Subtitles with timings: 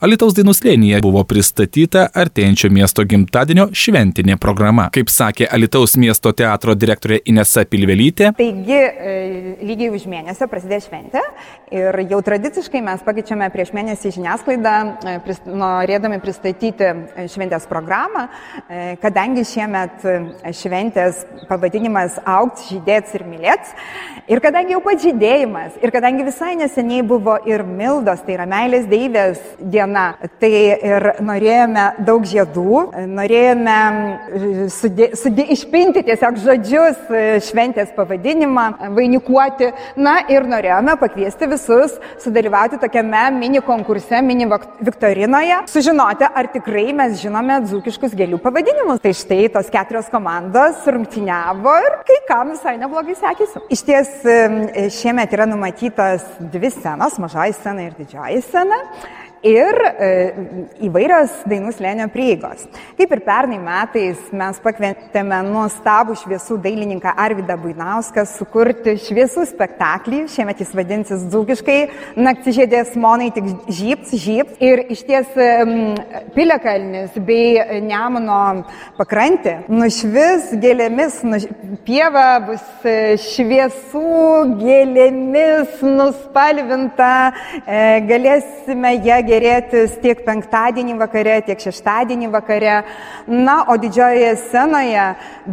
[0.00, 4.86] Alitaus dainų slėnyje buvo pristatyta artėjančio miesto gimtadienio šventinė programa.
[4.94, 8.30] Kaip sakė Alitaus miesto teatro direktorė Inesa Pilvelytė.
[8.38, 9.16] Taigi, e,
[9.60, 11.20] lygiai už mėnesio prasidės šventė
[11.76, 14.72] ir jau tradiciškai mes pakeičiame prieš mėnesį žiniasklaidą,
[15.04, 18.30] e, norėdami pristatyti e, šventės programą,
[19.04, 20.00] kadangi šiemet
[20.56, 23.76] šventės pavadinimas Aukts, žydėts ir mylėts.
[24.30, 28.88] Ir kadangi jau pats žydėjimas, ir kadangi visai neseniai buvo ir Mildos, tai yra meilės
[28.88, 30.14] deivės diena, diena.
[30.40, 32.74] Tai ir norėjome daug žiedų,
[33.10, 37.10] norėjome sudė, sudė, išpinti tiesiog žodžius
[37.48, 39.72] šventės pavadinimą, vainikuoti.
[39.96, 44.48] Na ir norėjome pakviesti visus sudalyvauti tokiame mini konkurse, mini
[44.80, 49.02] viktorinoje, sužinoti, ar tikrai mes žinome dzūkiškus gėlių pavadinimus.
[49.02, 53.64] Tai štai tos keturios komandos rungtyniavo ir kai kam visai neblogai sekėsi.
[53.70, 54.12] Iš ties
[55.00, 58.80] šiemet yra numatytos dvi scenos, mažoji scena ir didžioji scena
[59.46, 60.08] ir e,
[60.86, 62.66] įvairios dainų slėnio prieigos.
[62.98, 70.60] Kaip ir pernai metais mes pakvietėme nuostabų šviesų dailininką Arvidą Buinauską sukurti šviesų spektaklį, šiemet
[70.60, 71.78] jis vadinsis dzūkiškai
[72.20, 74.58] Naktižėdės monai tik žyps, žyps.
[74.60, 75.32] Ir iš ties
[76.34, 78.66] Piliakalnis bei Nemuno
[78.98, 81.48] pakrantė nušvis gėlėmis, nuš...
[81.86, 84.04] pieva bus e, šviesų
[84.60, 87.12] gėlėmis nuspalvinta,
[87.64, 92.80] e, galėsime ją gerėtis tiek penktadienį vakare, tiek šeštadienį vakare.
[93.30, 95.04] Na, o didžiojoje scenoje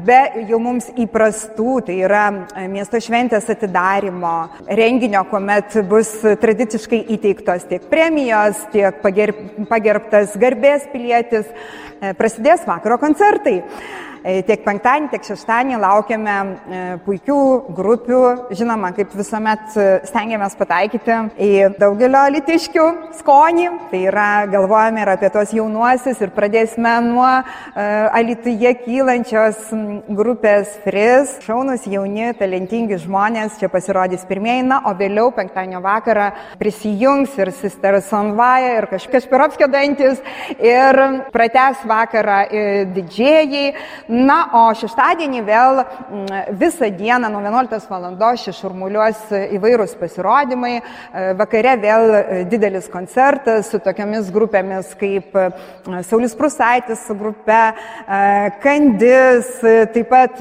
[0.08, 0.20] be
[0.50, 2.26] jau mums įprastų, tai yra
[2.58, 4.36] e, miesto šventės atidarimo
[4.80, 11.48] renginio, kuomet bus tradiciškai įteiktos tiek premijos, tiek pagerbtas garbės pilietis,
[12.02, 13.62] e, prasidės vakaro koncertai.
[14.26, 17.40] E, tiek penktadienį, tiek šeštadienį laukiame e, puikių
[17.78, 18.22] grupių.
[18.58, 22.86] Žinoma, kaip visuomet e, stengiamės pataikyti į daugelio litiškių
[23.20, 23.68] skonį.
[23.92, 27.30] Tai yra, galvojame ir apie tos jaunuosius ir pradėsime nuo
[27.78, 29.70] alituje kylančios
[30.18, 31.36] grupės Fris.
[31.46, 38.00] Šaunus jauni, talentingi žmonės čia pasirodys pirmieji, na, o vėliau penktadienio vakarą prisijungs ir Sister
[38.06, 40.22] Sonvaja, ir Kašpirovskio dantis,
[40.58, 41.02] ir
[41.34, 42.40] prates vakarą
[42.96, 43.66] didžėjai.
[44.08, 48.06] Na, o šeštadienį vėl mm, visą dieną nuo 11 val.
[48.40, 55.50] čia šurmuliuos įvairūs pasirodymai, e, vakare vėl e, didelis koncertas su tokiamis grupėmis kaip e,
[56.08, 57.58] Saulis Prusaitis su grupe,
[58.64, 59.50] Kandis,
[59.94, 60.40] taip pat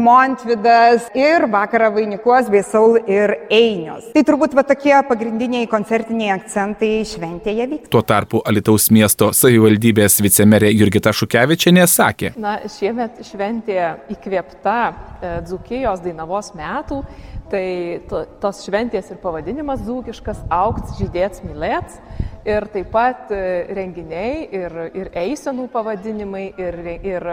[0.00, 4.08] Montvidas ir vakarą vainikuos bei Saul ir Einios.
[4.14, 7.92] Tai turbūt va tokie pagrindiniai koncertiniai akcentai šventėje vyks.
[7.92, 12.32] Tuo tarpu Alitaus miesto savivaldybės vicemerė Jurgita Šukevičianė sakė.
[12.40, 13.78] Na, šiemet šiemet šventė
[14.12, 17.02] įkvėpta e, Dzukijos Dainavos metų,
[17.50, 21.98] tai to, tos šventės ir pavadinimas dzūkiškas aukts, žydėts, mylėts.
[22.46, 27.28] Ir taip pat e, renginiai ir, ir eisenų pavadinimai, ir, ir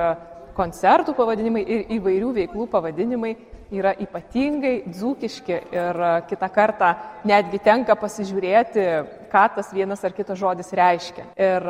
[0.60, 3.34] koncertų pavadinimai, ir įvairių veiklų pavadinimai
[3.70, 6.00] yra ypatingai dzūkiški ir
[6.30, 6.88] kitą kartą
[7.30, 8.86] netgi tenka pasižiūrėti,
[9.30, 11.24] ką tas vienas ar kitas žodis reiškia.
[11.38, 11.62] Ir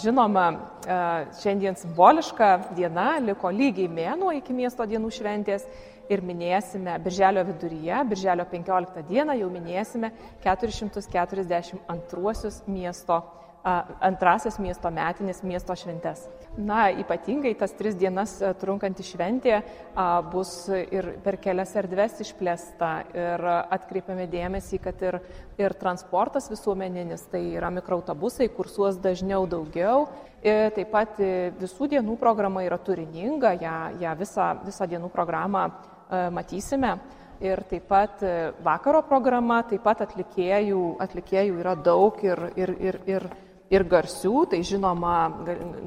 [0.00, 0.46] žinoma,
[1.42, 5.62] šiandien simboliška diena, liko lygiai mėnuo iki miesto dienų šventės
[6.12, 10.08] ir minėsime birželio viduryje, birželio 15 dieną jau minėsime
[10.44, 13.16] 442 miesto
[13.62, 16.24] antrasis miesto metinės miesto šventes.
[16.58, 19.60] Na, ypatingai tas tris dienas trunkanti šventė
[20.32, 25.20] bus ir per kelias erdves išplėsta ir atkreipiame dėmesį, kad ir,
[25.62, 30.10] ir transportas visuomeninis, tai yra mikroautobusai, kursuos dažniau daugiau.
[30.42, 31.22] Ir taip pat
[31.60, 35.68] visų dienų programa yra turininga, ją, ją visą, visą dienų programą
[36.34, 36.96] matysime.
[37.42, 38.20] Ir taip pat
[38.62, 43.26] vakaro programa, taip pat atlikėjų, atlikėjų yra daug ir, ir, ir, ir
[43.72, 45.16] ir garsių, tai žinoma,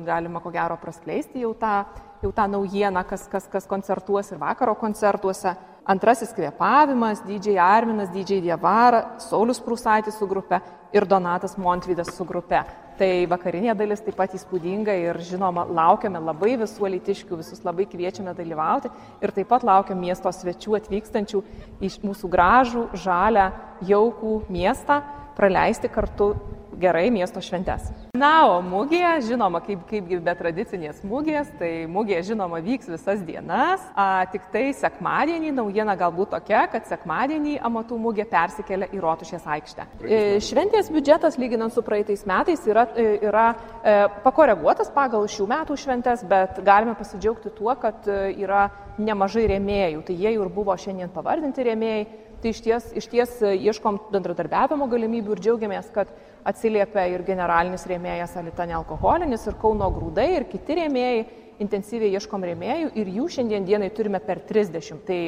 [0.07, 1.83] galima ko gero praskleisti jau tą,
[2.23, 5.53] jau tą naujieną, kas, kas, kas koncertuos ir vakaro koncertuose.
[5.85, 10.57] Antrasis kvėpavimas, didžiai Arminas, didžiai Dievara, Saulis Prūsaitis su grupe
[10.95, 12.63] ir Donatas Montvydas su grupe.
[12.97, 18.33] Tai vakarinė dalis taip pat įspūdinga ir žinoma, laukiame labai visų litiškių, visus labai kviečiame
[18.33, 18.89] dalyvauti
[19.21, 21.43] ir taip pat laukiame miesto svečių atvykstančių
[21.85, 23.49] iš mūsų gražų, žalę,
[23.85, 25.03] jaukų miestą
[25.35, 26.31] praleisti kartu
[26.79, 27.87] gerai miesto šventes.
[28.15, 33.83] Na, o mūgėje, žinoma, kaip, kaipgi be tradicinės mūgės, tai mūgėje, žinoma, vyks visas dienas,
[33.91, 39.87] a, tik tai sekmadienį naujiena galbūt tokia, kad sekmadienį amatų mūgė persikelia į Rotušės aikštę.
[40.05, 45.79] E, šventės biudžetas, lyginant su praeitais metais, yra, e, yra e, pakoreguotas pagal šių metų
[45.79, 48.69] šventes, bet galime pasidžiaugti tuo, kad e, yra
[49.01, 50.05] nemažai rėmėjų.
[50.07, 52.05] Tai jie jau ir buvo šiandien pavardinti rėmėjai.
[52.41, 56.11] Tai iš ties, iš ties ieškom bendradarbiavimo galimybių ir džiaugiamės, kad
[56.45, 61.25] atsiliepia ir generalinis rėmėjas Alita nealkoholinis, ir Kauno grūdai, ir kiti rėmėjai.
[61.63, 64.97] Intensyviai ieškom rėmėjų ir jų šiandien dienai turime per 30.
[65.07, 65.19] Tai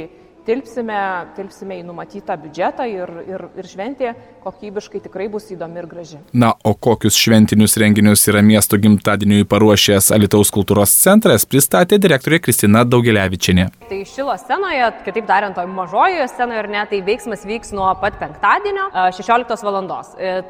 [0.47, 0.97] tilpsime,
[1.37, 4.13] tilpsime į numatytą biudžetą ir, ir, ir šventė
[4.47, 6.19] kokybiškai tikrai bus įdomi ir graži.
[6.37, 12.85] Na, o kokius šventinius renginius yra miesto gimtadieniui paruošęs Alitaus kultūros centras, pristatė direktorė Kristina
[12.87, 13.67] Daugeliavičianė.
[13.89, 18.19] Tai šilo scenoje, kitaip tariant, toje mažojoje scenoje ir ne, tai veiksmas vyks nuo pat
[18.21, 19.77] penktadienio 16 val.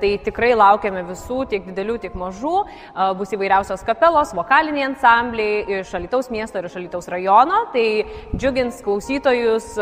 [0.02, 2.56] Tai tikrai laukiame visų, tiek didelių, tiek mažų.
[3.18, 7.64] Bus įvairiausios kapelos, vokaliniai ansambliai iš Alitaus miesto ir iš Alitaus rajono.
[7.74, 7.86] Tai
[8.38, 9.74] džiugins klausytojus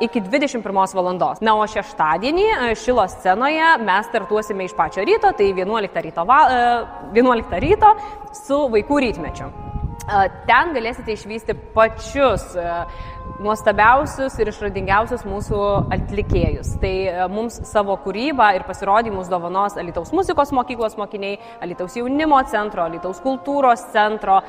[0.00, 1.40] iki 21 valandos.
[1.44, 6.26] Na, o šeštadienį e, Šilo scenoje mes startuosime iš pačio ryto, tai 11 ryto,
[7.14, 7.92] 11 e, ryto
[8.36, 9.50] su vaikų rytmečiu.
[10.02, 12.52] E, ten galėsite išvysti pačius
[13.42, 15.62] nuostabiausius ir išradingiausius mūsų
[15.94, 16.74] atlikėjus.
[16.82, 16.94] Tai
[17.32, 23.88] mums savo kūrybą ir pasirodymus dovanos Alitaus muzikos mokyklos mokiniai, Alitaus jaunimo centro, Alitaus kultūros
[23.94, 24.42] centro,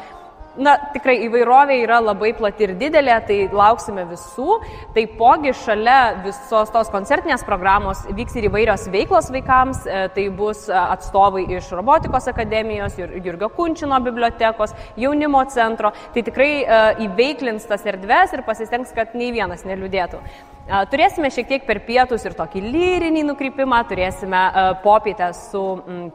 [0.58, 4.60] na, tikrai įvairovė yra labai plati ir didelė, tai lauksime visų.
[4.96, 10.78] Taipogi šalia visos tos koncertinės programos vyks ir įvairios veiklos vaikams, e, tai bus e,
[10.78, 18.36] atstovai iš robotikos akademijos, Jurgio Kunčino bibliotekos, jaunimo centro, tai tikrai e, įveiklins tas erdves
[18.36, 20.22] ir pasistengs, kad nei vienas neliūdėtų.
[20.64, 24.46] Turėsime šiek tiek per pietus ir tokį lyrinį nukrypimą, turėsime
[24.80, 25.64] popietę su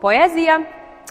[0.00, 0.56] poezija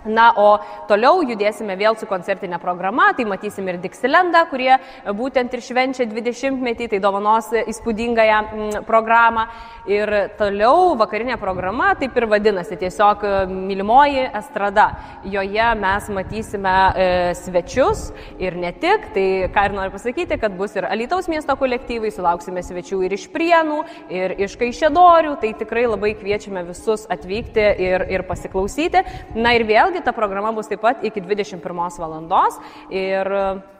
[0.05, 4.75] Na, o toliau judėsime vėl su koncertinė programa, tai matysim ir Dixilendą, kurie
[5.17, 9.47] būtent ir švenčia 20-metį, tai dovanos įspūdingąją mm, programą.
[9.87, 14.89] Ir toliau vakarinė programa taip ir vadinasi, tiesiog e, mylimoji estrada.
[15.23, 17.07] Joje mes matysime e,
[17.39, 18.09] svečius
[18.43, 22.63] ir ne tik, tai ką ir noriu pasakyti, kad bus ir Alitaus miesto kolektyvai, sulauksime
[22.65, 23.79] svečių ir iš Prienų,
[24.13, 29.03] ir iš Kaišėdorių, tai tikrai labai kviečiame visus atvykti ir, ir pasiklausyti.
[29.39, 31.61] Na ir vėl Vėlgi ta programa bus taip pat iki 21
[32.03, 32.57] valandos
[32.91, 33.29] ir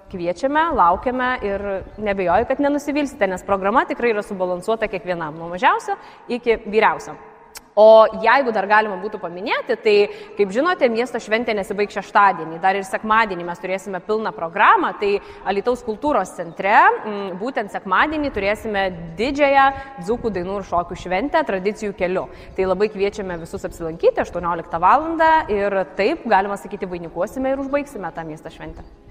[0.07, 1.63] kviečiame, laukiame ir
[2.00, 5.98] nebejoju, kad nenusivilsite, nes programa tikrai yra subalansuota kiekvienam, nuo mažiausio
[6.31, 7.18] iki vyriausio.
[7.77, 9.95] O jeigu dar galima būtų paminėti, tai,
[10.33, 15.85] kaip žinote, miesto šventė nesibaig šeštadienį, dar ir sekmadienį mes turėsime pilną programą, tai Alitaus
[15.85, 16.74] kultūros centre
[17.38, 18.88] būtent sekmadienį turėsime
[19.19, 19.69] didžiąją
[20.07, 22.25] dzūkų dainų ir šokių šventę tradicijų keliu.
[22.57, 25.12] Tai labai kviečiame visus apsilankyti 18 val.
[25.53, 28.81] ir taip, galima sakyti, vainikuosime ir užbaigsime tą miesto šventę.